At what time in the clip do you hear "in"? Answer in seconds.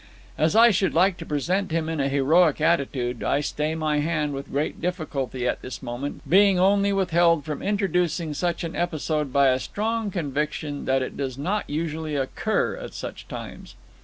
1.87-1.99